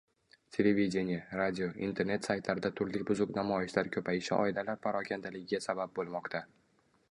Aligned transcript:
Televideniye, 0.55 1.19
radio, 1.39 1.67
internet 1.87 2.29
saytlarida 2.29 2.71
turli 2.79 3.03
buzuq 3.11 3.35
namoyishlar 3.37 3.93
ko‘payishi 3.99 4.35
oilalar 4.39 4.83
parokandaligiga 4.89 5.63
sabab 5.71 5.97
bo‘lmoqda. 6.01 6.45